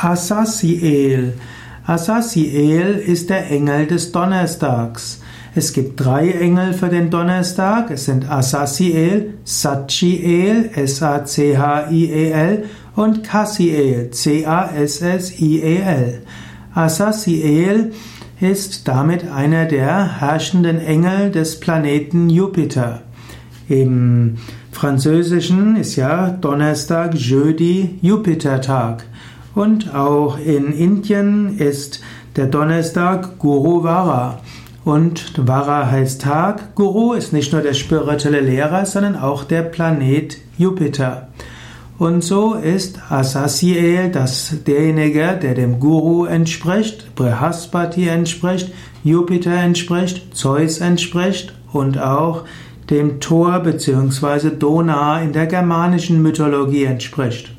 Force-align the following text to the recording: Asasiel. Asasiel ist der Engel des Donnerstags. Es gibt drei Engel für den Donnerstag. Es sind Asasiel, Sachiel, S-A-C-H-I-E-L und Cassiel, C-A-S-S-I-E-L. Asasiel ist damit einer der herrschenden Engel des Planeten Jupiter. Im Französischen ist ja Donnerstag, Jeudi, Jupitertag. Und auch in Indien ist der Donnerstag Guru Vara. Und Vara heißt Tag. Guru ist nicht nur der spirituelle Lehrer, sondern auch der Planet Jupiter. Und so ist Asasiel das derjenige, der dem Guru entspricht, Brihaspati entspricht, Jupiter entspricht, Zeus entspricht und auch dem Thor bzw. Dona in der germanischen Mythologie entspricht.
Asasiel. 0.00 1.34
Asasiel 1.86 3.02
ist 3.06 3.30
der 3.30 3.50
Engel 3.50 3.86
des 3.86 4.12
Donnerstags. 4.12 5.20
Es 5.54 5.72
gibt 5.72 6.04
drei 6.04 6.32
Engel 6.32 6.74
für 6.74 6.88
den 6.88 7.08
Donnerstag. 7.08 7.90
Es 7.90 8.04
sind 8.04 8.30
Asasiel, 8.30 9.38
Sachiel, 9.44 10.70
S-A-C-H-I-E-L 10.74 12.64
und 12.94 13.24
Cassiel, 13.24 14.10
C-A-S-S-I-E-L. 14.10 14.62
Asasiel 16.74 17.92
ist 18.38 18.86
damit 18.86 19.30
einer 19.30 19.64
der 19.64 20.20
herrschenden 20.20 20.78
Engel 20.78 21.30
des 21.30 21.58
Planeten 21.58 22.28
Jupiter. 22.28 23.00
Im 23.68 24.36
Französischen 24.72 25.76
ist 25.76 25.96
ja 25.96 26.28
Donnerstag, 26.28 27.14
Jeudi, 27.14 27.98
Jupitertag. 28.02 29.04
Und 29.56 29.94
auch 29.94 30.38
in 30.38 30.70
Indien 30.70 31.58
ist 31.58 32.02
der 32.36 32.46
Donnerstag 32.46 33.38
Guru 33.38 33.82
Vara. 33.82 34.38
Und 34.84 35.32
Vara 35.48 35.90
heißt 35.90 36.20
Tag. 36.20 36.74
Guru 36.74 37.14
ist 37.14 37.32
nicht 37.32 37.54
nur 37.54 37.62
der 37.62 37.72
spirituelle 37.72 38.40
Lehrer, 38.40 38.84
sondern 38.84 39.16
auch 39.16 39.44
der 39.44 39.62
Planet 39.62 40.36
Jupiter. 40.58 41.28
Und 41.96 42.22
so 42.22 42.52
ist 42.52 43.00
Asasiel 43.10 44.10
das 44.10 44.56
derjenige, 44.66 45.38
der 45.40 45.54
dem 45.54 45.80
Guru 45.80 46.26
entspricht, 46.26 47.14
Brihaspati 47.14 48.08
entspricht, 48.08 48.70
Jupiter 49.04 49.54
entspricht, 49.54 50.36
Zeus 50.36 50.80
entspricht 50.80 51.54
und 51.72 51.98
auch 51.98 52.44
dem 52.90 53.20
Thor 53.20 53.60
bzw. 53.60 54.50
Dona 54.50 55.22
in 55.22 55.32
der 55.32 55.46
germanischen 55.46 56.20
Mythologie 56.20 56.84
entspricht. 56.84 57.56